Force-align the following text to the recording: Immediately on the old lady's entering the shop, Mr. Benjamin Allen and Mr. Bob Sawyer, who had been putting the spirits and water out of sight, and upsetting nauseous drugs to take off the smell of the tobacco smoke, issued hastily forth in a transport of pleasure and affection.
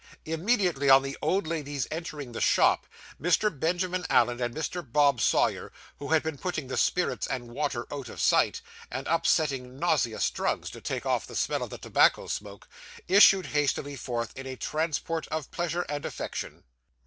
Immediately 0.25 0.89
on 0.89 1.03
the 1.03 1.15
old 1.21 1.45
lady's 1.45 1.87
entering 1.91 2.31
the 2.31 2.41
shop, 2.41 2.87
Mr. 3.21 3.51
Benjamin 3.59 4.03
Allen 4.09 4.41
and 4.41 4.51
Mr. 4.55 4.81
Bob 4.81 5.21
Sawyer, 5.21 5.71
who 5.99 6.07
had 6.07 6.23
been 6.23 6.39
putting 6.39 6.65
the 6.65 6.75
spirits 6.75 7.27
and 7.27 7.49
water 7.51 7.85
out 7.93 8.09
of 8.09 8.19
sight, 8.19 8.61
and 8.89 9.05
upsetting 9.05 9.77
nauseous 9.77 10.27
drugs 10.31 10.71
to 10.71 10.81
take 10.81 11.05
off 11.05 11.27
the 11.27 11.35
smell 11.35 11.61
of 11.61 11.69
the 11.69 11.77
tobacco 11.77 12.25
smoke, 12.25 12.67
issued 13.07 13.45
hastily 13.45 13.95
forth 13.95 14.35
in 14.35 14.47
a 14.47 14.55
transport 14.55 15.27
of 15.27 15.51
pleasure 15.51 15.83
and 15.87 16.03
affection. 16.03 16.63